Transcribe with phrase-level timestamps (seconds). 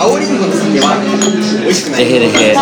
[0.00, 0.96] 青リンゴの酒は
[1.60, 2.54] 美味しくないでへでへ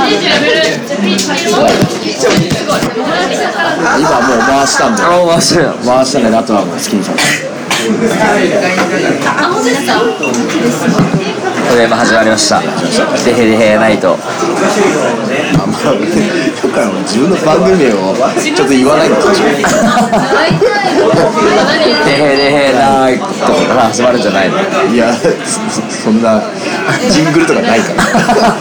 [3.95, 4.97] 今もう回したん。
[4.97, 7.05] であ面白い回したんであとはもう好きに
[11.69, 12.61] さこれ今始まりました。
[12.61, 12.67] で
[13.33, 19.33] へでへナイトあんま今回は自分の番組名をちょっと言わないんですよ
[22.05, 24.57] でへでへナイトから始まるんじゃないの？
[24.95, 25.29] いやそ
[25.91, 26.41] そんな
[27.11, 28.03] ジングルとかないから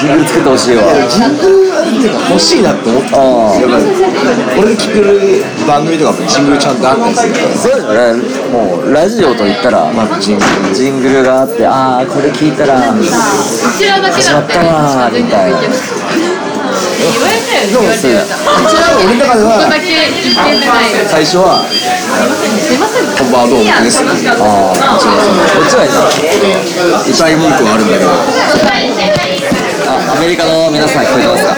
[0.00, 0.82] ジングル作ってほしいわ。
[1.08, 1.68] ジングルっ
[2.00, 3.16] ていうか欲しいなって思った。
[3.16, 3.20] あ
[3.56, 3.78] やっぱ
[4.56, 4.96] これで聞く
[5.66, 7.48] 番組とかもジングルちゃんとあったりするから。
[7.56, 8.12] そうですよね。
[8.52, 9.90] もうラジオと言ったら。
[9.92, 10.74] まずジングル。
[10.74, 13.10] ジングルがあってああこれ聞いたら始
[14.32, 15.60] まったわーみたいな。
[15.60, 15.68] で
[17.78, 17.94] もさ
[18.98, 19.48] 俺の中では
[21.08, 21.64] 最初は
[23.18, 23.30] 「こん。
[23.32, 24.06] ばんはどうもです」あ
[24.74, 25.04] あこ
[25.64, 25.94] っちはいいな。
[27.00, 28.10] 歌い文句はあるんだけど。
[28.10, 28.12] あ
[30.16, 31.56] アメリカの皆さん聞こえてますか？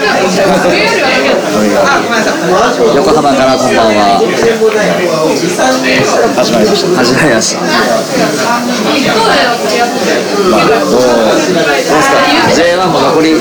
[2.95, 4.19] 横浜からこんばんは。
[6.35, 7.61] 始まりました始まりました
[10.49, 10.99] まあどうどう
[11.35, 11.59] ですか
[12.51, 13.31] ？J1 も残り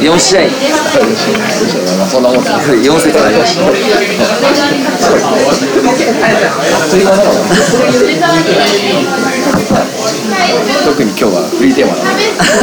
[0.00, 0.40] 4試合。
[2.10, 3.66] そんなもんだ4節ありました。
[3.66, 3.72] あっ
[6.90, 7.30] という間だろ
[10.84, 12.10] 特に今日はフリーテーマだね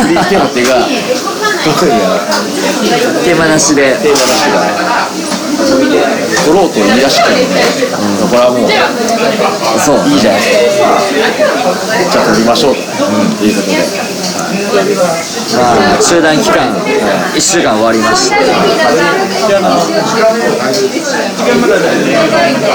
[0.04, 0.88] フリーテーマっていうか
[1.64, 2.24] 特には
[3.24, 7.66] 手間なしでテーマなしが取ろうと言い出してるので、
[8.30, 8.70] これはもう。
[9.80, 10.08] そう。
[10.10, 11.00] いいじゃないですか。
[12.12, 12.76] じゃあ取りましょう。
[12.76, 13.52] と、い。
[13.52, 13.56] う
[14.70, 15.04] ことでま
[15.94, 16.74] あ中断期間
[17.34, 18.36] 1週間終わりまして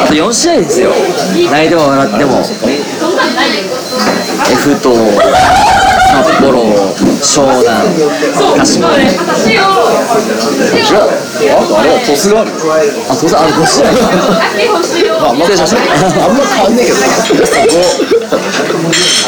[0.02, 0.92] あと4試合ですよ。
[1.50, 2.42] 泣いても笑っても
[4.50, 4.90] F と
[6.12, 6.62] 札幌
[7.22, 7.70] 湘南
[8.58, 9.62] 鹿島違う
[11.42, 13.92] あとあれはトスがあるあ当然あれ5試合
[15.20, 16.98] まああんま失礼しましたあんま変わんねえけど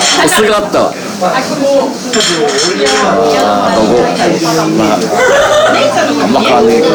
[0.05, 0.93] さすがあったわ
[3.05, 4.03] あどこ
[4.77, 5.00] まあ
[6.22, 6.93] あんま変わんねえけど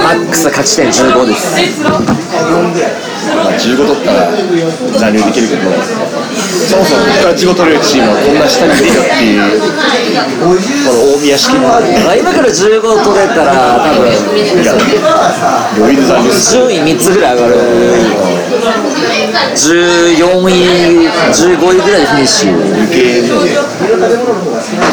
[0.00, 1.80] マックス勝ち点15です
[3.20, 4.30] まあ、15取ったら
[4.98, 5.70] 残留できるけど、
[6.50, 9.62] そもそもここから15取れるチームはこんな下にいるよっていう、
[10.40, 10.50] こ
[10.90, 11.78] の大宮式のあ
[12.16, 14.10] 今から15取れたら多分
[15.78, 17.54] 余裕で残留す順位3つぐらい上がる
[19.54, 23.28] 14位15位ぐらいでフィニッシュ抜けね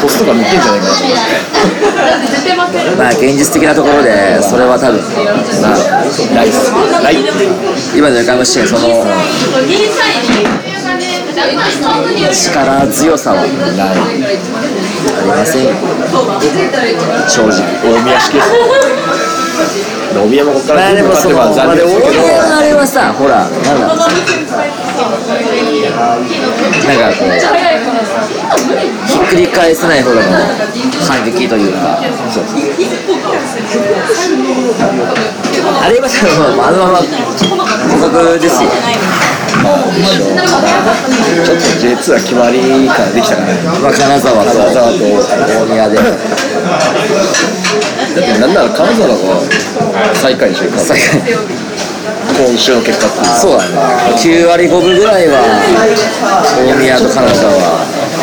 [0.00, 1.16] コストが抜けんじゃないかなと思っ
[2.72, 5.00] てまあ現実的なところでそれは多分
[5.62, 5.78] まあ
[6.34, 6.70] ないっす
[7.02, 7.16] ない
[7.96, 8.88] 今の横浜市その
[12.32, 15.66] 力強さはないありません。
[17.28, 17.62] 正直。
[17.82, 18.46] 大宮式です
[20.14, 24.06] 大宮もここかまあら勝てでもそのば残留すけどまああれはさほらなんだなんか
[27.18, 27.30] こう
[29.06, 30.22] ひっくり返せないほどの
[31.04, 31.98] 反撃というか
[32.30, 32.58] そうそう
[35.82, 38.70] あれは多分あのまま互角ですよ
[39.58, 46.14] ちょっと J2 は決まりからできたからねまあ金沢と金沢と大宮でだっ
[48.14, 49.14] てなんなら金沢が
[50.14, 53.74] 最下位でしょ最下今週の結果ってそうだね
[54.14, 55.42] 9割5分ぐらいは
[56.54, 57.50] 大宮と金沢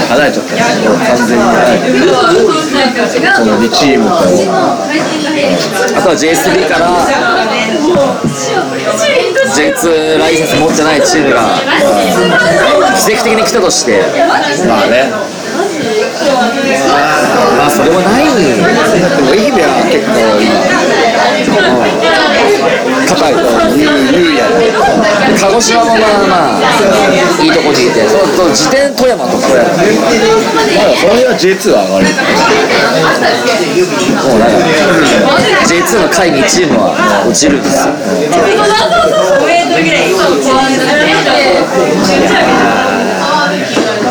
[0.07, 1.43] 離れちゃったよ完全に
[3.35, 4.15] この2チームと
[5.99, 6.95] あとは J3 から
[9.55, 11.39] J2 ライセンス持ってないチームが
[12.97, 14.03] 奇跡的に来たとして
[14.67, 15.11] まあね。
[17.57, 18.25] まあそれもない。
[18.25, 18.31] で
[19.21, 20.11] も愛媛は結構
[22.85, 23.33] 今硬い
[23.79, 24.67] 優優やね
[25.39, 26.61] 鹿児島もまあまあ
[27.41, 29.63] いいとこにいてそうそう自転富山とかまだ
[30.95, 32.05] その辺は J2 は上がる
[34.25, 36.93] もうなんか J2 の下位2チームは
[37.27, 37.93] 落ちるんですよ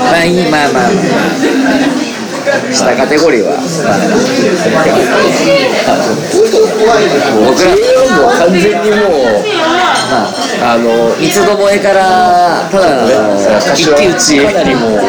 [0.05, 2.04] まあいいまあまあ。
[2.73, 3.57] 下カテゴリーは、
[7.47, 7.71] 僕ら
[8.19, 9.45] もう完全にもう
[10.11, 10.29] ま
[10.63, 13.09] ああの三つどもえからただの
[13.75, 14.39] 一騎打ち。
[14.45, 15.01] かなりもう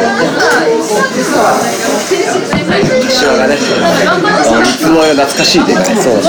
[3.06, 6.20] 柏がねいつも懐かしいでかいそう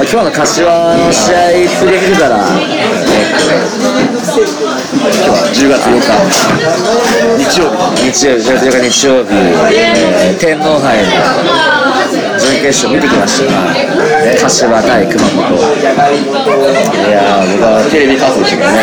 [0.00, 1.36] まあ、今日の柏の試合
[1.80, 2.38] プレー見てたら、
[4.30, 6.06] 10月8日
[7.38, 9.28] 日曜日日曜日、10月8日日曜日、
[9.74, 11.10] えー天皇杯の
[12.38, 13.50] 準決勝見てきました。
[14.42, 15.34] 柏対熊本。
[15.50, 15.82] い
[17.10, 18.78] やー僕はテレビ観戦してからね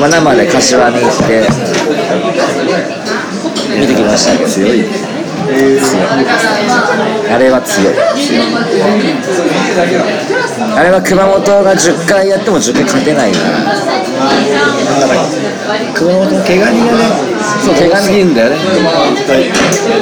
[0.00, 1.48] まあ、生で柏に行って
[3.78, 4.84] 見てきましたけど強い
[7.32, 7.94] あれは強い。
[10.76, 13.46] あれは熊本が10回やっても10回勝てないから
[15.94, 17.04] 熊本の怪我人がね
[17.64, 18.56] そう怪我人いいんだよね。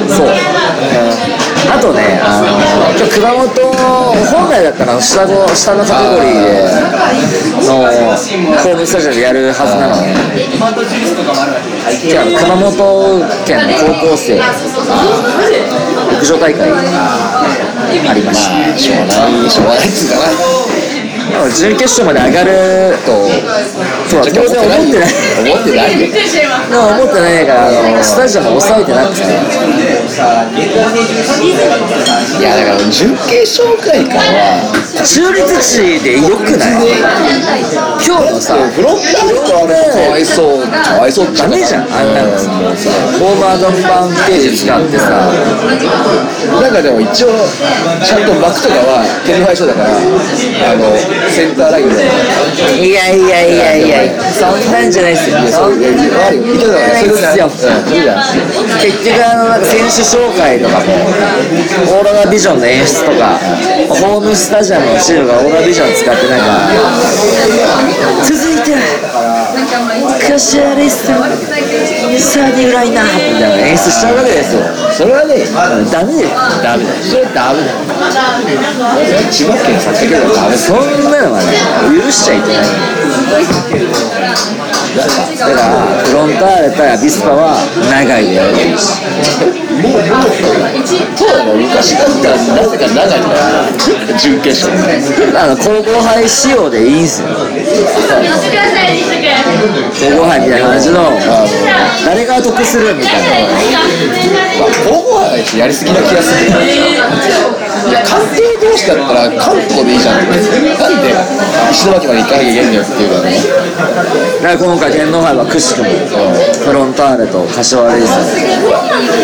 [0.09, 0.27] そう
[0.79, 2.47] あとね、あの
[3.07, 3.47] 熊本、
[4.31, 6.63] 本来だったら下の下のカテゴリーで
[7.67, 7.83] の
[8.63, 10.13] ホームスタジアムやるはずなのに、
[12.09, 12.73] じゃあ熊本
[13.45, 14.39] 県の高校生
[16.11, 18.77] 陸上大会ありました。
[18.77, 20.78] しょうがないしょうがない
[21.39, 23.27] も準決勝まで上がると、
[24.09, 25.09] そうだ、当然思ってない。
[25.39, 26.01] 思ってない。
[26.01, 29.21] よでも思ってないから、あのスタジアム抑えてなくて、
[32.39, 34.61] いやだから準決勝くらいからは
[35.03, 36.87] 中立地でよくない？
[38.05, 42.51] 今日のさ、フロンターレとあれかわいそうかわいそうダメじゃん、あんなのさ、
[43.17, 45.09] フォーマードパンページ使ってさ、
[46.61, 47.29] なんかでも一応
[48.03, 49.95] ちゃんと幕とかは天皇杯賞だからあ
[50.75, 50.95] の
[51.29, 51.95] センターラインで。
[52.79, 55.39] いやいやいやいや、そんなんじゃないですよ。
[55.47, 56.43] そういやいやあるよ。
[56.43, 58.23] 見てたからそれじゃんうんそれじゃん
[58.77, 60.85] 結局あのなんか選手紹介とかも
[61.97, 63.39] オーロラビジョンの演出とか
[63.89, 66.45] ホームスタジアムのチームがオーロラビジョン使ってなんか
[68.23, 68.77] 続いて
[70.29, 71.13] 柏レイスト
[72.17, 74.61] スターティングラインナップみたいな演出しちゃうわけですよ。
[74.91, 75.45] それはね
[75.91, 76.29] ダメだよ
[76.63, 76.89] ダメだ。
[76.89, 77.73] よそれはダメだ。
[79.31, 80.55] 千葉県さっきけどダメ。
[80.55, 80.79] だそん
[81.11, 81.53] なのはね
[81.91, 82.65] 許しちゃいけない。
[84.89, 85.61] だから
[86.03, 87.53] フロンターレ対アビスパは
[87.91, 88.97] 長いでやればいいし。
[91.15, 93.69] そうだね昔だったらなぜか長いから
[94.17, 94.75] 準決勝。
[95.37, 97.27] あの皇后杯仕様でいいんすよ。
[97.29, 97.35] 皇
[100.17, 100.99] 后杯みたいな感じの
[102.05, 103.27] 誰が得するみたいな
[104.87, 111.15] 皇后杯はやりすぎな気がするいや関東同士だったら関東でいいじゃんなんで
[111.71, 113.31] 石巻まで行かなきゃいけんのよっていうかね
[114.43, 115.89] だから今回天皇杯はくしくも
[116.65, 118.25] フロンターレと柏レイソン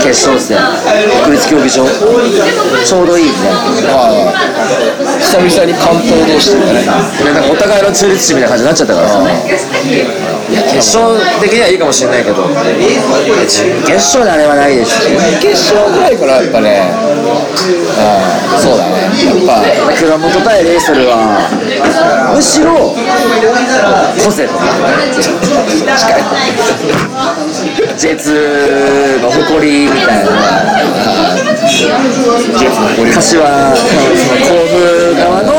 [0.01, 0.57] 決勝戦
[1.25, 4.31] 国立競技場ちょうどいいみたいな
[5.19, 9.19] 久々に関東同士でねなんかお互いの中立地みたいな感じになっちゃったからさ。
[10.45, 12.45] いや決勝的にはいいかもしれないけど。
[13.48, 15.08] 準決勝であれはないですし
[15.42, 16.92] 決勝ぐらいからやっぱね。
[17.98, 18.96] あそうだね。
[19.26, 21.40] やっぱ蔵元対レイソルは
[22.36, 22.96] むしろ
[24.24, 24.66] 個性とか。
[27.97, 30.31] 近い J2 の誇りみたいな。
[33.13, 35.51] 柏その甲府側の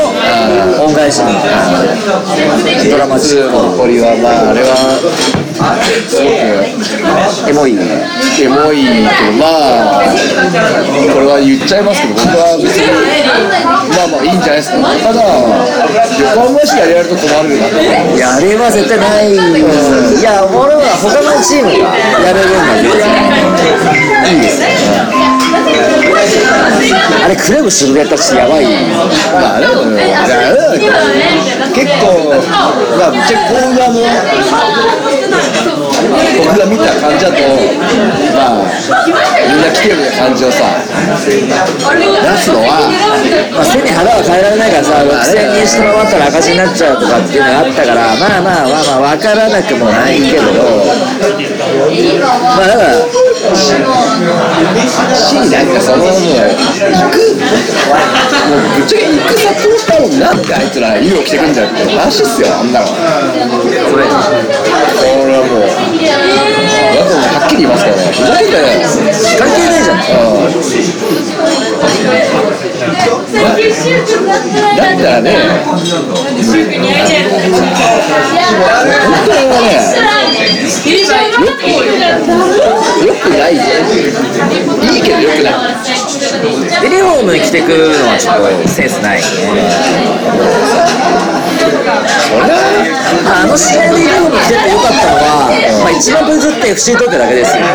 [0.85, 4.75] 恩返しみたいなドラマチック残りはまああれは
[6.07, 6.31] すごく
[7.49, 9.45] エモいエモいけどま
[9.99, 10.07] あ
[11.13, 12.87] これは言っちゃいますけど僕は別に。
[14.07, 14.79] あまあいいんじゃないですか。
[14.79, 17.85] ただ横浜市やられると困るなとい
[18.17, 19.35] やあれは絶対ない。
[19.35, 19.35] い
[20.23, 21.91] や俺は他のチームが
[22.23, 22.95] やれるんだけど
[24.31, 24.63] いいです
[27.23, 28.63] あれクラブ渋谷やったらちょっとやばい。
[28.63, 30.95] まあね、うん、いやあれだけど
[31.75, 32.31] 結構
[32.97, 33.99] まあぶっちゃけ甲府側も
[35.27, 37.37] 僕が見た感じだと
[38.33, 38.65] まあ
[39.05, 41.27] みんな来てるような感じをさ出
[42.37, 42.87] すのは
[43.51, 50.43] まあ、背に腹は変えられないからさ、6000人下回ったら赤字になっちゃうとかっていうのがあったから、まあまあまあまあ、分からなくもないけど、
[52.53, 53.01] まあだから、
[53.55, 53.73] し
[55.49, 57.17] なんかそのもう行く
[58.47, 62.93] もうぶっちゃけ行くサポーターもなんであいつら医療来てくんじゃんって話っすよあんなのこ
[63.97, 64.05] れ、
[65.27, 68.79] れはもうだとはっきり言いますからねふざけんなよ
[69.37, 69.97] 関係ないじゃん。
[74.77, 75.35] だったらね
[79.03, 79.71] 本当はね
[83.05, 83.61] よくないよ
[84.81, 85.53] いいけどよくない
[86.83, 87.73] ユニフォームに着てくの
[88.07, 89.23] はちょっとセンスないね。
[91.67, 95.49] まあ、あの試合でユニフォーム着ててよかったのは、
[95.83, 97.63] まあ、一番分ずって FC 東京だけですよ。
[97.63, 97.67] あ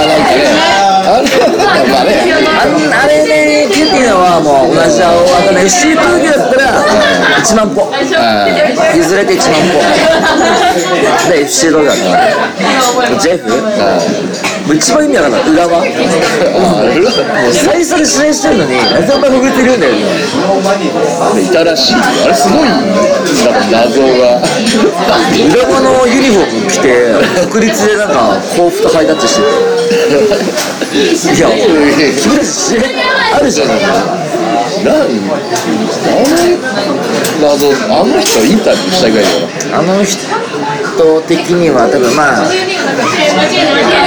[0.00, 2.10] あなんかね
[2.92, 3.59] あれね
[3.90, 6.86] ケンティのははもう同じ青赤の FC 東京だったら
[7.42, 7.90] 1万歩。
[8.94, 9.82] 譲れて1万歩。
[11.30, 13.50] で FC 東京だったらジェフ？
[14.66, 15.50] もう一番意味わかんない。
[15.50, 15.90] 浦和もう
[17.52, 19.92] 最初で指名してるのになぜお前潜ってるんだよ。
[19.94, 19.98] ね
[21.42, 21.94] いたらしい。
[21.96, 22.94] あれすごいなんか
[23.70, 24.38] 謎が。
[25.50, 27.10] 浦和のユニフォーム着て
[27.50, 29.48] 国立でなんか甲府とハイタッチしてる
[30.10, 30.12] い
[31.38, 31.46] や
[32.20, 32.82] 君たち試合
[33.36, 35.06] あるじゃんなんあ
[36.26, 36.34] の
[37.40, 39.46] 謎あの人インタビューしたいぐらいだよ
[39.78, 40.18] あの人
[41.28, 42.56] 的には多分まあい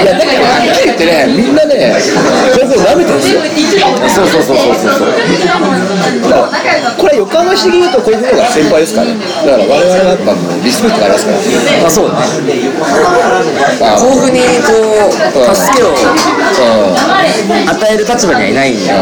[0.06, 1.96] やだからはっきり言ってねみんなね
[2.54, 3.40] 全然舐めてるんですよ
[4.10, 5.08] そうそうそうそうそうそう
[6.98, 11.38] これ横浜市的に言うとこういう方が先輩ですからねだから我々はやっぱもうリスペクトがありますから
[11.82, 12.16] まあそうね
[13.82, 14.74] あ甲府にこ
[15.10, 15.12] う
[15.56, 15.92] 助けを
[17.70, 19.00] 与える立場にはいないんでやっ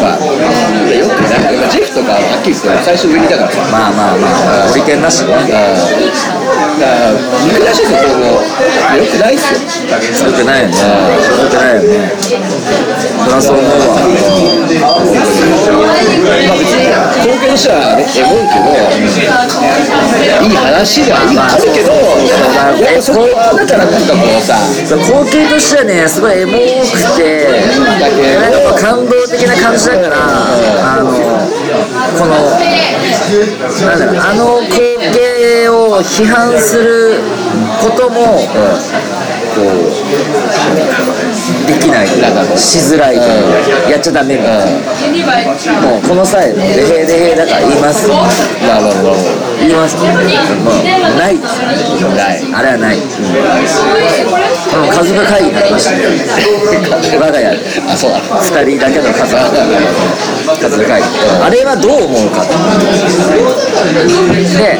[0.00, 0.16] ぱ
[0.90, 1.28] よくね
[1.70, 4.28] ジェフとかはっきり言って最初上にいたからさまあまあま
[4.66, 5.76] あ堀健なしねだから
[7.46, 8.44] 憎らしいですよこう
[8.98, 12.12] よくないっすよよくないよねよくないよね
[13.30, 14.58] そりゃそう思うわまあ別に
[17.20, 18.74] 貢献としてはねエモいけど
[20.42, 21.92] いい話ではいいあるけど
[22.82, 24.58] やっぱそこはだからなんかこうさ
[25.06, 26.58] 光景としてはねすごいエモく
[27.16, 27.46] て
[28.40, 31.14] なんか感動的な感じだからあの
[32.18, 32.34] この
[33.86, 37.20] なんだろうあの光景を批判する
[37.80, 38.42] ことも
[39.54, 40.79] こう
[42.00, 43.28] ないしづらいという
[43.84, 44.80] かやっちゃダメみたいな。
[45.80, 48.08] もうこの際デヘデヘだから言います。
[48.08, 48.14] な
[48.80, 49.14] るほど。
[49.60, 49.96] 言います。
[49.96, 50.14] もう
[51.18, 51.60] ないです
[52.16, 53.04] ないあれはない、うん、
[54.88, 55.92] 家族会議になりました
[57.18, 57.58] 我が家で。
[57.88, 59.36] あそうだ2人だけの家族
[60.50, 61.06] 家族会議。
[61.42, 62.44] あれはどう思うか
[64.56, 64.78] で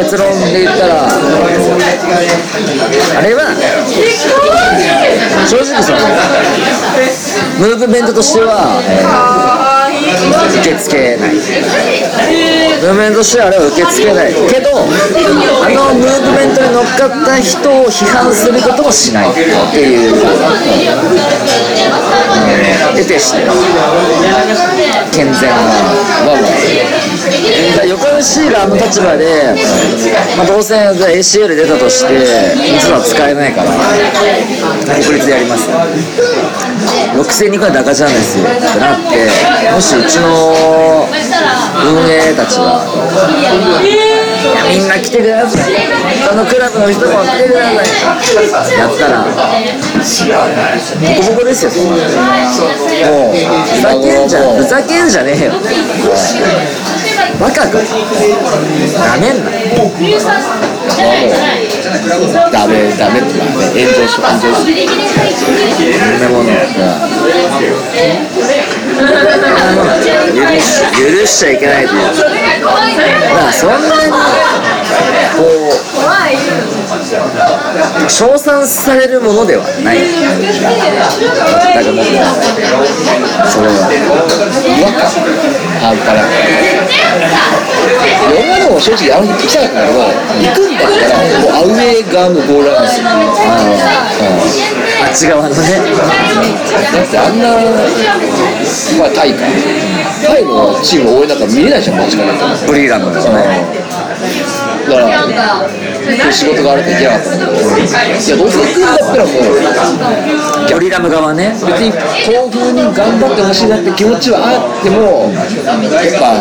[0.00, 1.06] 結論で言ったら
[3.16, 3.54] あれは
[5.46, 5.96] 正直でしょ
[7.58, 9.04] ムーブメントとしてはえ、
[10.60, 14.32] 受け付けないムーブメントとしてはあれは受け付けない。
[14.32, 14.82] けどあ
[15.72, 20.14] のムーブメントに乗っかった人を批判することもしないっていう、
[22.96, 23.38] 得てして
[25.12, 26.50] 健全なまあまあ
[27.70, 29.54] だから横浜市があの立場で、
[30.36, 32.14] まあ、どうせ ACL 出たとして
[32.56, 33.70] 実は使えないから
[34.94, 35.68] 国立でやります。
[37.16, 39.26] 6000人くらい高じゃんですよってなって
[39.72, 41.08] もしうちの
[41.84, 42.84] 運営たちが
[44.68, 45.74] みんな来てください。
[46.28, 48.78] 他のクラブの人も来てください。
[48.78, 49.24] やったら。
[49.24, 51.70] ボコボコですよ。
[51.70, 51.76] も
[53.30, 55.52] うふざけんじゃんふざけんじゃねえよ。
[57.40, 57.78] バカか。
[57.78, 57.82] な
[59.18, 59.50] めんな。
[62.52, 63.28] ダメダメって
[63.74, 66.50] 炎上し炎上するそんなもの
[68.96, 69.04] 許
[70.60, 72.00] し許しちゃいけないという。
[72.62, 74.16] まあそんなにこ
[78.06, 79.98] う称賛されるものではない。
[80.00, 80.04] だ
[81.72, 82.04] からもう
[83.46, 83.72] それは
[84.64, 85.00] 違和感
[85.80, 86.22] 半端な。
[86.22, 86.32] く
[88.26, 89.98] 俺はでも正直あの日行きたかったけど
[90.40, 94.75] 行くんだったらもうアウェー側のボールなんですよ、あっ
[95.16, 95.54] ち側のね。
[95.56, 97.56] だってあんな
[98.98, 99.46] まあタイか。
[100.26, 102.32] タイのチーム応援なんか見れないじゃんマジから。
[102.66, 103.34] ブリーラムですね
[104.86, 105.06] だから
[106.14, 107.58] 今日仕事があると行けなかったんだけどい
[108.30, 109.32] やどうせ行くんだったらもう
[110.74, 111.96] ブリラム側ね別に甲
[112.50, 115.40] 府に頑張ってほしいなって気持ちはあってもや
[116.06, 116.34] っぱ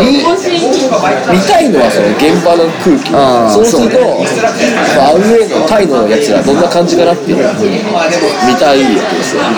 [0.00, 0.24] 見見
[1.46, 3.12] たいのはその現場の空気。
[3.14, 4.04] あそうするとそう
[5.04, 7.52] アウェーのタイのやつらどんな感じかなっていうのを
[8.46, 9.48] 見たいわけですよだ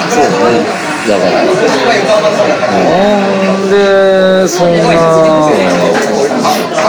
[1.18, 1.48] からな
[3.58, 4.84] んでそんな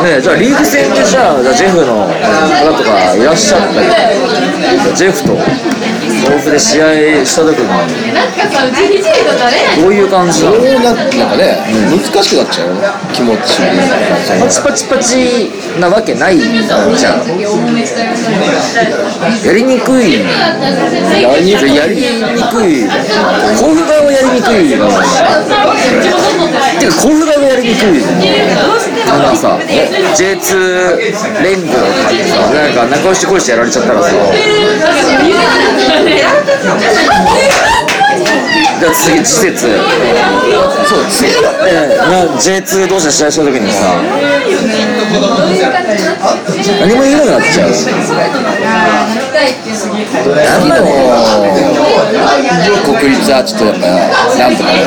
[0.04, 3.82] ねえじゃあリーグ戦でじゃあじゃあジェフの方とかいらっしゃったけ
[4.90, 5.40] どジェフと甲
[6.40, 7.68] 府で試合した時に
[9.82, 10.56] どういう感じなの？
[10.56, 11.58] そうななんかね
[11.92, 13.60] 難しくなっちゃうよね気持ち。
[14.40, 16.90] パチパチパチなわけないじゃん
[19.46, 20.22] やりにくい。
[20.22, 21.76] やりにくい。
[21.76, 22.02] やりに
[22.52, 24.70] くい甲府側はやりにくい。
[26.80, 28.04] てか甲府側がやりにくい
[29.10, 29.60] あのさ
[30.16, 30.98] J2
[31.44, 31.74] 連合。
[31.74, 32.38] とかってさ。
[32.54, 34.10] なんか仲良し恋してやられちゃったらさ。
[38.80, 39.68] じゃあ次施設
[40.88, 41.32] そう次。
[41.68, 43.96] えな J2 同士で試合した時にさ
[45.14, 47.70] 何も言えなくなっちゃう
[50.36, 50.90] なんだね。
[52.84, 53.86] 国立はちょっとやっぱ
[54.38, 54.80] なんとか行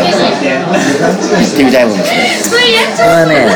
[1.46, 2.66] ってみたいもんですね。
[2.96, 3.46] これはね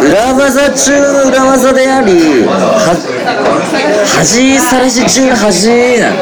[0.00, 2.46] 裏技中の裏技であり
[4.06, 5.68] 恥さらし中の恥
[6.00, 6.16] なの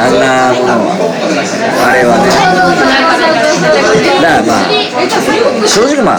[0.00, 1.04] あんなもの
[1.84, 2.24] あれはね。
[4.22, 4.66] だからまあ
[5.66, 6.18] 正直まあ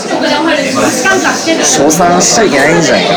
[1.63, 3.13] 称賛しちゃいけないんじゃないか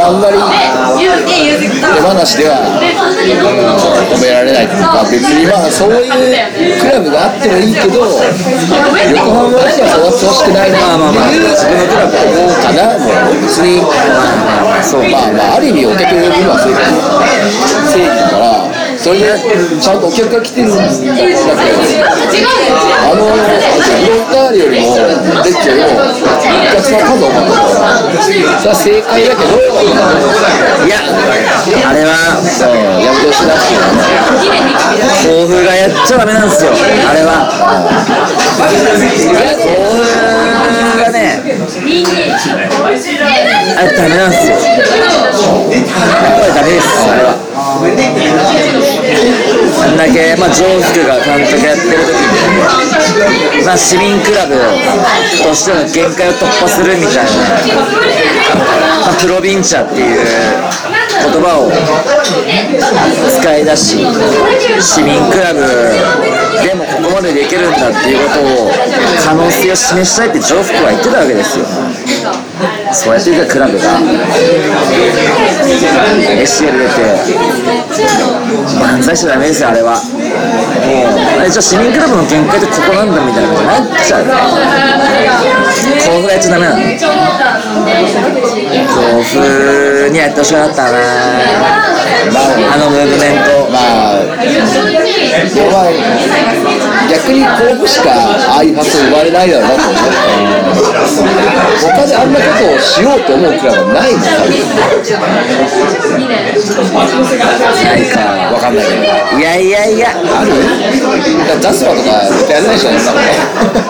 [0.00, 2.56] あんまり手放しでは
[4.10, 6.10] 褒められないというか別にまあそういう
[6.80, 8.14] クラブがあってもいいけど横
[9.30, 16.80] 浜の人はそうやってほしくないなまあまあまあっていう自分のクラブは思うかなもう別にまあまあそうまあまあある意味お客を呼ぶのは正義
[17.92, 19.24] 正義だからそれで
[19.80, 21.16] ちゃんとお客が来てるんだけどあ
[23.16, 23.40] のフ
[24.04, 24.92] ロンターレよりも
[25.40, 26.12] デッチよりもお
[26.68, 27.56] 客さん数多かった
[28.20, 29.56] それは正解だけど
[30.84, 31.00] いや
[31.88, 32.44] あれはう
[33.00, 33.96] やめてほしいなっていうのは
[35.24, 37.48] 甲府がやっちゃダメなんですよあれは。
[38.60, 40.59] 甲府
[43.76, 44.86] あれダメなんすよやっ
[46.40, 47.78] ぱりダメですあれはあ
[49.92, 52.16] んだけ、まあ、ジョースクが監督やってる時
[53.60, 54.54] に、まあ、市民クラブ
[55.44, 57.32] としての限界を突破するみたいな、
[59.06, 60.16] まあ、プロビンチャーっていう
[61.20, 61.68] 言葉を
[63.40, 64.00] 使い出し
[64.80, 68.72] 市民クラブでもここまでできるんだっていうことを
[69.22, 71.66] 可能性を示したいってジョースクは言ってたわけですよ。
[72.92, 74.00] そうやってたクラブが。
[76.40, 77.04] ACL 出て
[78.80, 80.00] 万歳しちゃダメですよあれは。
[80.00, 84.24] もうあれじゃあ市民クラブの限界ってここなんだみたいなことになっちゃう
[85.70, 85.76] 甲
[86.20, 86.84] 府がやっちゃダメなの甲
[89.22, 90.98] 府にやってほしかったな
[92.72, 93.50] あのムーブメント。
[93.70, 93.80] まあ
[97.10, 100.00] 逆に甲府しかああいう発想生まれないだろうなと思って。
[101.80, 104.28] 他であんなことをしようと思うクラブはないもんな
[107.96, 108.20] いか。
[108.52, 109.02] わかんないけど。
[109.38, 110.10] いやいやいや。
[110.10, 110.12] あ
[110.44, 110.52] る？
[111.60, 113.26] ザスパとか絶対やらないでしょそんなの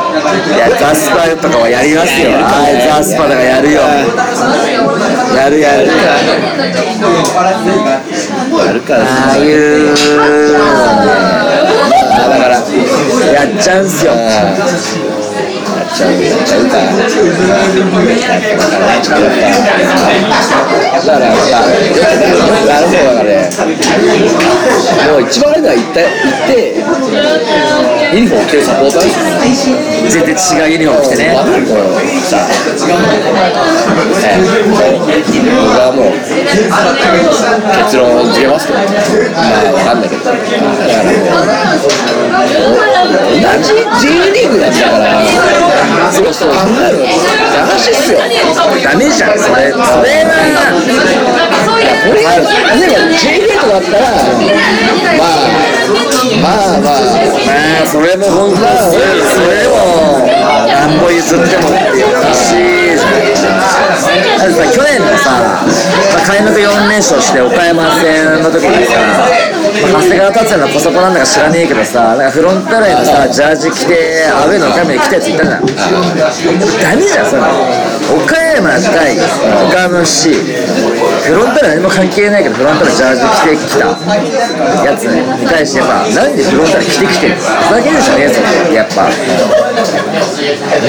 [0.09, 0.10] い
[0.59, 2.31] やザスパとかはやりますよ。
[2.37, 2.65] あ
[2.97, 3.81] あザスパとかやるよ。
[5.37, 5.89] やるやる。
[8.67, 9.95] やるからああいう
[12.11, 12.57] だから
[13.33, 14.13] やっちゃうんすよ
[15.91, 19.03] だからねちょっとやっぱだからや
[21.01, 21.59] っぱなるほどだ
[23.11, 23.35] からね
[25.11, 26.79] もう一番あれだ行った行って
[28.13, 29.03] ユニフォーム着るサポーター
[30.09, 31.83] 全然違うユニフォーム着てねわかるこの
[32.23, 32.51] さね
[34.47, 34.79] 僕
[35.79, 36.13] はもう
[37.79, 47.07] 結論を告げますけどまあわかんないけどだからもうじ J リーグなんだからそうそう考えるの。
[47.07, 48.19] 話っすよ。
[48.19, 49.71] ダメじゃんそれ。
[49.71, 54.01] それはこれが例えば J リーグだったら
[55.01, 55.51] まあ
[56.41, 56.97] まあまあま
[57.83, 60.25] あそれも本当それそれも
[60.67, 62.57] なんぼ譲ってもっていう話
[62.97, 63.81] じゃない
[64.39, 68.97] だってさ去年のさ、まあ、開幕4連勝して岡山戦の時にさ、
[69.93, 77.43] まあ、長谷川達也のコソコなんだか知らねえけどさなんかフロンターレのさジャージ着てアウェーの岡山に来たやついたじゃんダメじゃんそれ
[78.11, 79.17] 岡山対
[79.69, 80.31] 岡山市
[81.31, 83.87] フロンターレ何も関係ないけどフロンターレジャージ着てきた。
[84.83, 89.07] やつに対してやっぱなんでフロンターレ着てきてるふざけるじゃねえぞってやっぱ。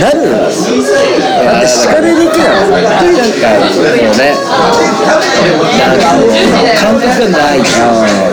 [0.02, 0.34] なる。
[0.34, 3.62] だってしかるべきなの本当になん
[6.02, 6.74] かもうね。
[6.74, 7.62] 感覚がない。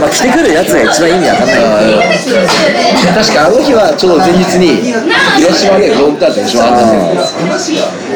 [0.01, 2.09] まあ着てくるやつが一番意味わかんない。
[3.13, 4.81] 確かあの日はちょうど前日に
[5.37, 6.89] 広島でフロンターレと一緒にあったん。
[6.89, 7.21] だけど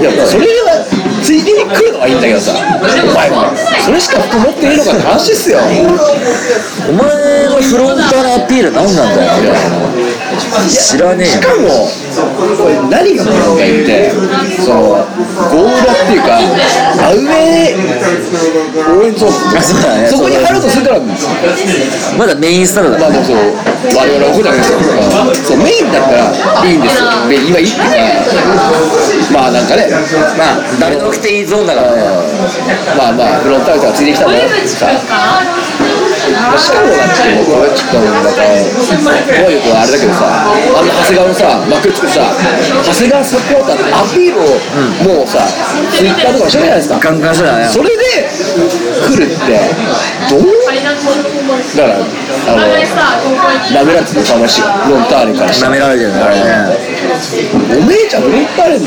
[0.01, 0.81] いやそれは
[1.23, 2.53] ついでに来るのはいいんだけどさ。
[2.53, 2.57] お
[3.15, 3.31] 前
[3.81, 5.59] それしか服持っていいのかって話っすよ。
[5.61, 9.33] お前のフロンターレアピール何なんだよ。
[10.68, 11.33] 知らねえよ。
[11.33, 11.88] しかも
[12.59, 14.11] これ何が問題って。
[14.62, 16.38] そのゴールラっていうか
[17.03, 17.81] アウェー
[18.99, 19.33] 応援ゾーン。
[19.59, 21.31] あそうだねそこに貼るとするからなんですよ
[22.18, 22.99] まだメインスタンドだ。
[22.99, 24.79] まあでもそう我々は怒るじゃないですか。
[25.49, 26.31] そうメインだったら
[26.64, 27.09] いいんですよ。
[27.29, 27.90] で今いいっていう
[29.33, 29.88] かまあなんかね
[30.38, 31.90] まあ誰でも着ていいゾーンだから。
[31.92, 32.03] ね
[32.97, 34.49] まあまあフロンターレとかついてきたんだよ
[36.35, 42.27] さしかもだってこれちょっとなんか怖いとあれだけどさあんな長谷川のさ幕つくさ
[42.85, 44.45] 長谷川サポーターってアピールを
[45.18, 45.45] もうさ
[45.92, 46.99] ツイッターとかしてるじゃないですか。
[47.01, 49.59] ガンガンしてたねそれで来るって
[50.31, 50.45] どう？
[50.73, 52.64] だからあの
[53.75, 55.73] ダメだっていう話ロンターレからしたら。
[55.73, 56.21] 舐められてるね。
[56.21, 56.42] あれね
[57.77, 58.87] お姉ちゃんロンターレの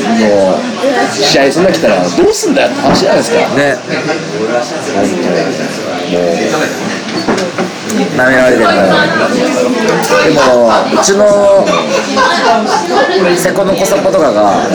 [1.10, 3.38] 試合そんな来たらどうすんだよって話じゃないですか。
[3.54, 3.76] ね。
[6.06, 7.05] 本
[8.16, 8.66] 舐められてる。
[8.66, 8.82] から
[10.24, 11.24] でもうちの
[13.36, 14.68] セコのコサポとかが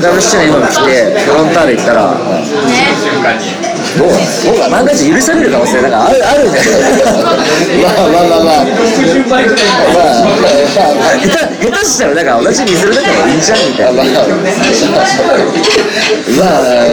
[0.00, 3.73] ダブルシューの今来てフロンターレ行ったらね。
[3.98, 6.64] どうなの万が一許される可能性なんかあるあるじゃん。
[6.64, 7.30] 当
[7.82, 8.24] まあまあまあ。
[8.24, 8.50] まあまあま
[10.10, 14.14] あ下手下手したらなんか同じ水るだけでいいじゃんみたいなまあ
[16.38, 16.84] まあ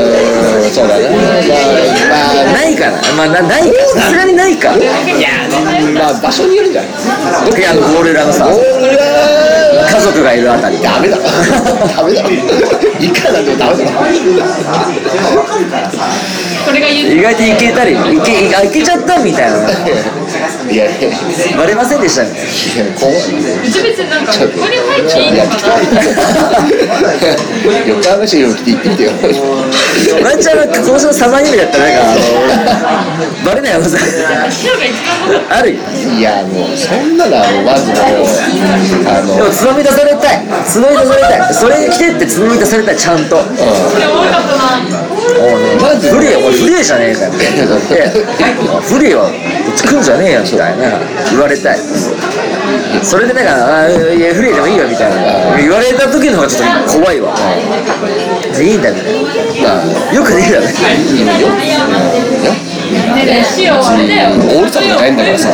[0.71, 5.29] そうだなまあないかなまあなないかさすがにないかいや
[5.93, 9.03] まあ場所によるんじゃないいやあのゴール裏のさゴールが
[9.71, 10.81] 家族がいるあたり。
[10.81, 11.17] ダメだ。
[11.17, 12.21] ダメだ。
[12.99, 13.91] いくらなんでもダメだ。
[16.71, 19.57] 意外といけたりいけあいけちゃったみたいな。
[20.69, 21.09] いやいや。
[21.09, 22.29] いやバレませんでしたね。
[22.99, 23.15] 怖い。
[23.63, 25.55] 別々なんかここに入っていいやって
[28.11, 29.11] きた横浜市にも来て行ってみてよ。
[30.23, 35.15] ワンちゃんは今年のサマー夢だったらなんかあのバレない可能性白が一番
[35.49, 35.79] あるよ。
[35.79, 37.99] いやもうそんなのはもうまずもう
[39.07, 40.43] あのでもつまみ出されたい。
[40.67, 41.53] つまみ出されたい。
[41.53, 43.37] それに来てってつまみ出されたいちゃんと。
[45.81, 50.99] まずフリーお前フリーじゃねえかよフリーはこっち来んじゃねえよみたいな。
[51.31, 51.79] 言われたい
[53.03, 55.21] それでなんかあーいやフリーでもいいよみたいな。
[55.57, 57.33] 言われた時の方がちょっと怖いわ。
[58.59, 59.01] いいんだよね
[60.13, 60.67] よくできるよね。
[60.67, 60.73] ね
[63.23, 65.47] えだよオールスターじゃないんだからさ。
[65.47, 65.53] こ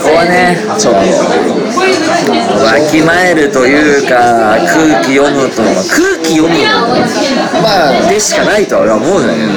[0.00, 1.00] こはねちょっと
[2.64, 5.74] わきまえるというか空気読むと空
[6.24, 6.54] 気読む
[7.62, 9.48] まあでしかないとは俺は思うんだけど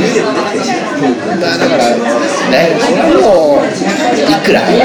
[1.39, 1.89] だから
[2.49, 2.75] ね
[3.21, 3.63] もう
[4.24, 4.80] いくら甲府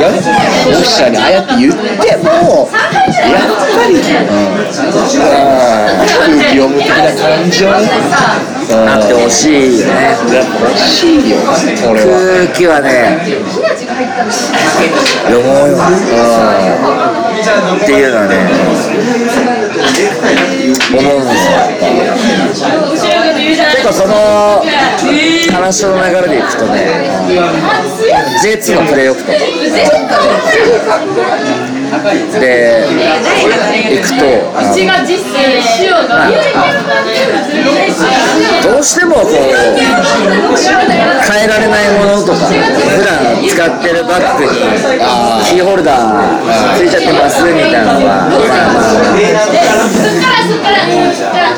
[0.00, 7.82] がオフィシャルにああやって言ってもやっぱり、まあ空気読む的な感じはね。
[8.64, 8.88] うん。
[8.88, 9.92] あってほしいよね。
[10.32, 11.36] やっぱ欲しいよ
[11.86, 13.20] これは空気はね
[15.28, 15.76] 読もうよ
[17.76, 18.32] っていうのはね
[20.90, 21.28] 思うん。
[21.28, 21.54] ですよ
[23.74, 24.62] 結構その
[25.52, 26.78] 話の流れでいくとね
[28.44, 29.32] J2 のプレーオフと
[32.40, 32.84] で
[33.90, 34.24] 行くと
[38.62, 39.40] どうしてもこう変
[41.44, 44.50] えられないものとか普段使ってるバッグに
[45.48, 46.14] キーホルダー
[46.76, 48.28] ついちゃってますみたいなのは。
[48.74, 48.84] まあ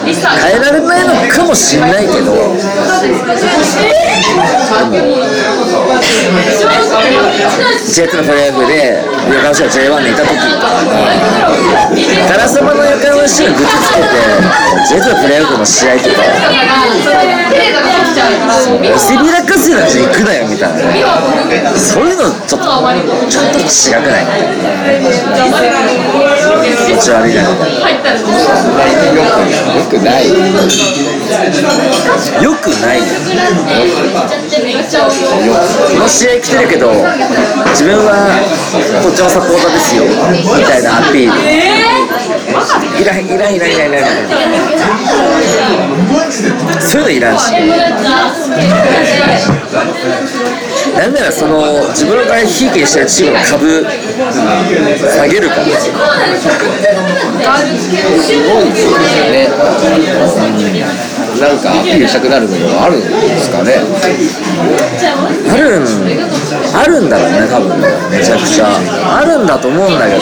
[0.07, 0.15] 変
[0.57, 2.33] えられないのかもしれないけど。
[7.97, 8.29] J2 のプ
[8.67, 10.26] で横浜市が J1 にいた時
[12.29, 14.07] ガラス玉の横浜市がグッズつけて
[15.01, 16.17] J2 のプレーオフの試合とか
[18.81, 19.87] 見せびらかすような。
[19.87, 20.35] 行くな。
[20.35, 20.73] よみたい
[21.63, 21.71] な。
[21.77, 22.67] そういうのちょっと
[23.29, 23.65] ちょっと違
[24.03, 24.23] くな。
[24.23, 24.27] い
[26.87, 27.43] 気持ち悪いな。
[27.51, 27.57] み
[28.03, 30.21] たいよくな。
[30.21, 30.23] い
[32.43, 32.95] よくな。
[32.97, 33.05] いこ
[35.99, 36.91] の試合来てるけど
[37.71, 38.13] 自分は
[39.03, 41.37] こっちのサポーターですよみたいなアピール。
[43.01, 44.27] いらんいらんいらんいらんいらんいらん
[46.81, 47.53] そういうのいらんし。
[50.97, 53.85] なんならその自分がひいきにしてるチームの株
[55.11, 55.57] 下げるか。
[55.57, 55.63] ら
[59.31, 59.49] ね。
[61.41, 63.75] なんかアピールしたくなるものがあるんですかね。
[65.51, 65.85] あるん
[66.75, 68.67] あるんだろうね多分ねめちゃくちゃ。
[69.19, 70.21] あるんだと思うんだけど。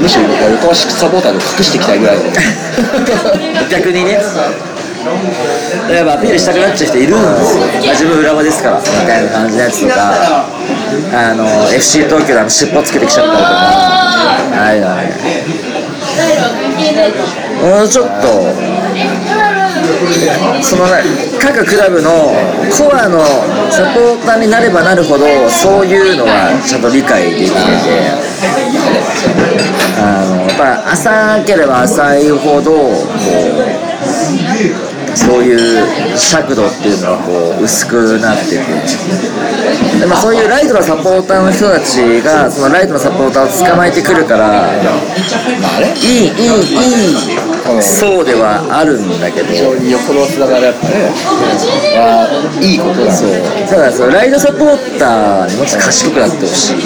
[0.00, 2.24] むしろ僕は横浜市サポーターで隠していきたいぐらいの。
[3.70, 4.20] 逆にね。
[5.90, 8.78] やっぱアピールしたくなっちゃう人いるんですよ、まあ自分浦和ですから。
[8.78, 10.44] みたいな感じのやつとか。
[11.12, 13.50] あの FC 東京であの尻尾つけてきちゃったりとか。
[13.50, 15.12] ああいうのはね。
[17.62, 18.54] もうちょっと
[20.62, 20.84] その
[21.40, 22.10] 各クラブの
[22.70, 23.20] コアの
[23.70, 27.56] サポーターになればなるほどそういうのはちゃんと理解できてて
[29.98, 32.92] あのやっぱ浅ければ浅いほどこう
[35.14, 38.56] そういう尺度っていうのはこう薄くなってて。
[40.00, 44.68] で、まあ、そういうライトのサポーターの人たちがそのライトのサポーターを捕まえてくるから
[45.94, 49.48] いいいいいいそうではあるんだけど。
[49.48, 50.94] 非常に横のつながりやっぱね。
[51.94, 53.30] はいいことだそう。
[53.68, 56.76] ただそのライトサポーターにもっと賢くなってほしい。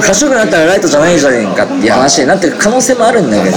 [0.00, 3.56] 賢くなったらライトじゃないじゃねえかっていう話になってる可能性もあるんだけど。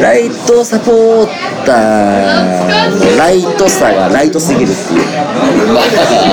[0.00, 1.26] ライトサポー
[1.66, 5.02] ターのライトさがライトすぎるっていう。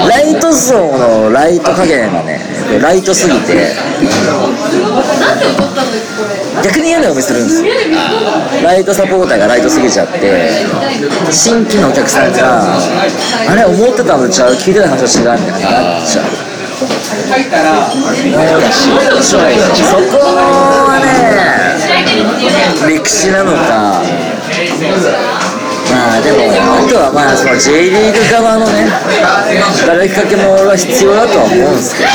[0.07, 2.39] ライト層のライト加減がね
[2.81, 3.73] ライトすぎて。
[6.63, 7.73] 逆に嫌な思いするんですよ。
[8.63, 10.51] ライトサポーターがライトすぎちゃって
[11.31, 12.77] 新規のお客さんが
[13.49, 14.53] あれ思ってたのちゃう？
[14.53, 15.99] 聞いてた話違うみたいにな。
[15.99, 16.25] っちゃう
[19.23, 19.41] そこ
[20.21, 21.05] はね
[22.87, 24.01] 歴史なのか
[25.93, 32.09] まあでもあとはまあその J リーグ側のね働きかけも俺は必要だとは思うんですけど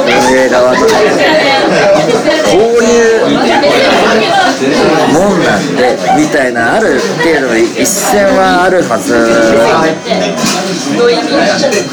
[0.00, 3.28] 運営側とかこういう
[5.12, 9.14] もんなんでみたいなある程度の一線はあるはず。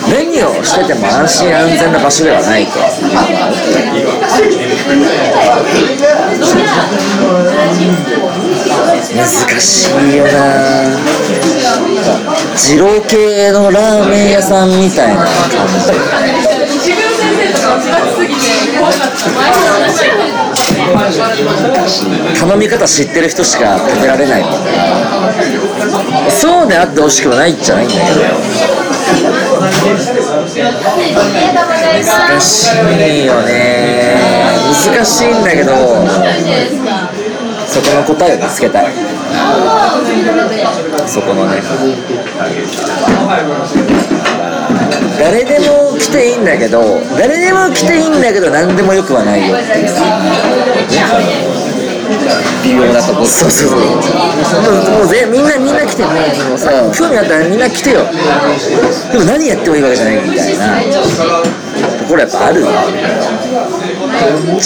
[0.09, 2.79] 何をしてても安心安全な場所ではないと。
[9.13, 10.29] 難しいよな。
[12.55, 15.27] 二郎系のラーメン屋さんみたいな感
[15.79, 15.83] じ。
[22.39, 24.41] 頼み方知ってる人しか食べられない。
[24.41, 24.51] もん
[26.29, 28.05] そうであってほしくはないんじゃないんだけど。
[32.05, 34.17] 難しいよね。
[34.91, 35.73] 難しいんだけど。
[37.67, 38.85] そこの答えを見つけたい。
[41.07, 41.61] そこのね。
[45.19, 49.55] 誰でも来ていいんだけど誰でも来ていいんだけど何でもよくはないよ。
[49.55, 50.03] っていうさ
[52.63, 53.25] 微妙なとこ。
[53.25, 53.79] そうそうそう。
[53.79, 53.85] も
[54.95, 56.09] うもうぜみんなみんな来ても
[56.55, 58.05] うさ興味あったらみんな来てよ。
[59.11, 60.79] でも何やってもいいわけじゃないみたいな。
[61.99, 62.67] ところやっぱあるじ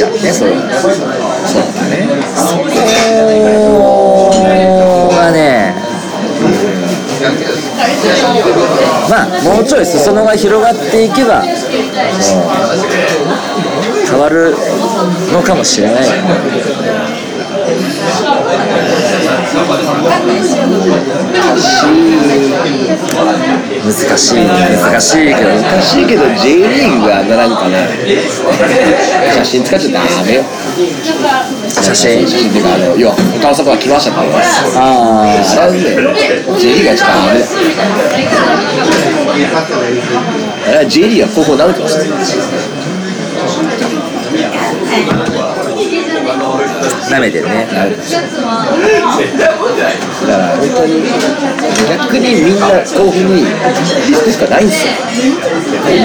[0.04, 0.50] ゃんねそう。
[0.50, 0.58] そう
[1.74, 2.08] だね。
[2.36, 2.64] そこ
[9.10, 11.42] まあもうちょい裾野が広がっていけば、
[14.10, 14.56] 変わる
[15.32, 16.04] のかもしれない
[23.84, 27.88] 難しい難しいけど難しいけど J リーグがあんななんかね
[29.34, 30.44] 写真使っちゃダメよ。
[31.70, 34.20] 写真写真っていうかあの要は他のサポが来ましたって
[34.76, 35.70] ああれは
[36.60, 37.46] J リーグがちょっとダメだ。
[40.68, 42.97] あれは J リーグが広報なめてますあない。
[47.20, 47.68] めてるね。
[47.68, 47.76] だ
[50.28, 50.92] から本当に
[51.90, 53.46] 逆にみんな豆腐に
[54.08, 54.94] リスクしかないんですよ。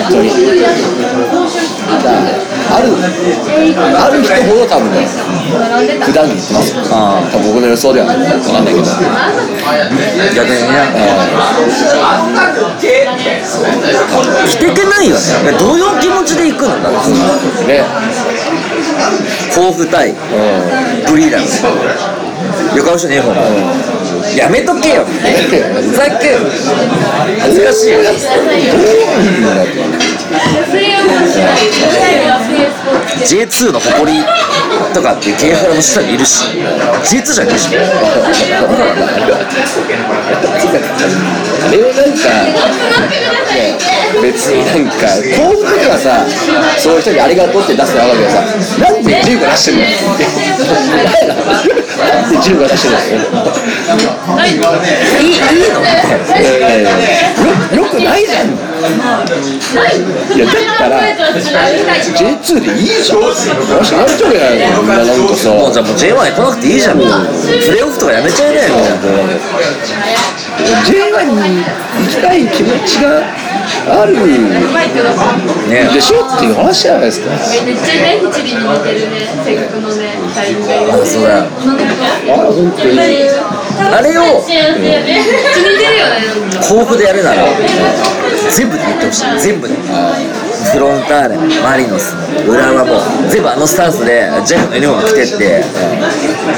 [0.09, 0.29] 本当に。
[1.93, 2.15] だから
[2.73, 2.87] ある
[3.99, 5.07] ある人ほど多分ね
[6.01, 6.81] 普段に言ってますよ。
[6.91, 8.07] あ多分僕の予想では。
[8.07, 8.87] 分かんないけど。
[10.35, 10.77] 逆にね。
[14.47, 15.21] 来てけないよね。
[15.59, 16.81] どういう気持ちで行くの？
[16.83, 17.11] だって
[17.67, 17.85] ね
[19.55, 20.15] 甲府対
[21.09, 21.43] ブリーダー。
[21.47, 21.63] ズ
[22.77, 23.35] 横浜市の A 本
[24.37, 25.05] やめとけよ。
[25.05, 25.11] ふ
[25.95, 26.37] ざけ
[27.41, 27.99] 恥ずかしいよ。
[33.25, 34.25] J2 の誇り
[34.95, 36.45] とかっていう系譜の下にいるし。
[37.05, 37.69] J2 じゃねえし
[41.63, 42.29] あれをなんか
[43.55, 43.79] ね
[44.23, 46.27] 別になんか幸福とかさ
[46.79, 48.43] そういう人にありがとうって出すのはわかるけどさ
[48.79, 49.83] なんで10個出してんの？
[49.83, 50.25] って
[52.03, 53.47] なんで10個出してるの？
[54.43, 54.59] いい。
[55.23, 55.87] いいのよ
[57.73, 58.47] よくないじゃん。
[58.49, 58.59] い。
[60.39, 63.19] やだったら J2 でいいじゃん。
[63.23, 63.51] よし
[63.95, 64.39] あんちょや
[64.79, 65.51] みんななんかさ。
[65.51, 66.99] もうじゃあもう J1 へ来なくていいじゃん。
[66.99, 68.75] プレーオフとかやめちゃいなよ
[70.63, 73.23] J1 に行きたい気持ちが
[74.03, 74.15] ある
[75.69, 76.27] ねでしょ？
[76.27, 77.31] っていう話じゃないですか。
[77.31, 80.69] めっちゃね一理に似てるね性格のねタイプが。
[80.95, 81.45] あそうだよ。
[81.45, 82.99] あ本当に。
[83.83, 85.11] あれをめっちゃ似てるよね
[86.61, 87.45] 甲府でやるなら
[88.51, 89.25] 全部で言ってほしい。
[89.41, 89.75] 全部で。
[89.75, 92.15] フロンターレマリノス
[92.47, 93.01] 浦和も。
[93.29, 95.65] 全部あのスタンスで J のユニフォーム着てって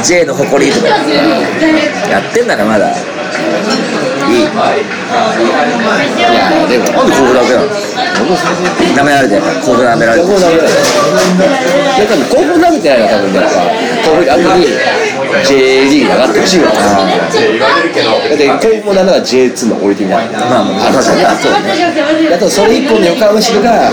[0.02, 2.92] J の誇りとかやってんならまだ
[4.34, 4.46] いいい
[6.20, 6.30] や
[6.66, 7.68] でもなんで甲府だけなの
[8.94, 10.70] 舐められてるから甲府舐められてる高校ダメだよ
[11.94, 13.58] なんか高校ダメってないの多分ねやっぱ
[14.04, 14.66] 高校後に
[15.44, 15.50] J
[15.90, 16.76] リーグ上がってほしいよだっ
[18.36, 23.90] て高校ダメなら J2 の置いてみたいなまあまあ確かにそうねあとそれ以降の横浜市が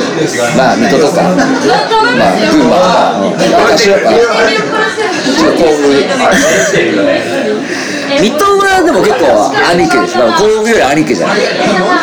[0.58, 4.42] まあ水戸とかまあ群馬とか昔はやっぱ
[5.22, 5.82] ちょっと甲府
[8.20, 8.51] 水戸
[8.92, 10.28] でも結構兄貴でしょ。
[10.36, 11.40] 甲府より兄貴じゃない。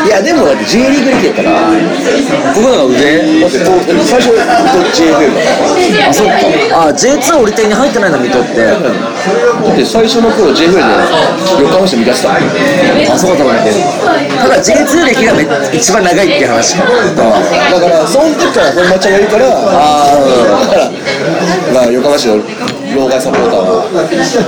[0.06, 1.50] いやでもだって J リーグリーグやったら
[2.54, 2.96] ここの方が上
[3.40, 3.58] だって
[4.04, 4.48] 最初水戸
[4.96, 5.52] JFL だか
[6.00, 6.32] らあそっか
[6.88, 9.84] あ J2 降り点に入ってないんだ水戸ってだって。
[9.84, 10.80] 最初の頃 JFL で
[11.60, 12.32] 横浜市満たした。
[12.34, 12.38] あ
[13.18, 13.70] そうだね
[14.40, 15.44] ただ J2 歴がめ
[15.76, 20.16] 一番長いっていう話かだからその時から本間ちゃんがいるからああ
[20.62, 20.90] だから
[21.74, 22.36] まあ横浜市の
[22.96, 23.84] 老害サポーターを